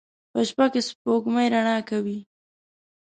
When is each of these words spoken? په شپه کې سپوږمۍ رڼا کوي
په 0.31 0.39
شپه 0.47 0.65
کې 0.73 0.81
سپوږمۍ 0.87 1.47
رڼا 1.53 1.77
کوي 1.89 2.19